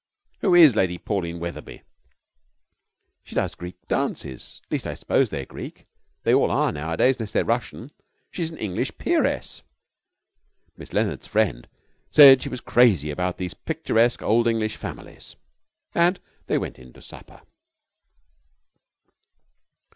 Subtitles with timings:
[0.39, 1.83] Who is Lady Pauline Wetherby?'
[3.23, 5.85] 'She does Greek dances at least, I suppose they're Greek.
[6.23, 7.91] They all are nowadays, unless they're Russian.
[8.31, 9.61] She's an English peeress.'
[10.75, 11.67] Miss Leonard's friend
[12.09, 15.35] said she was crazy about these picturesque old English families;
[15.93, 17.43] and they went in to supper.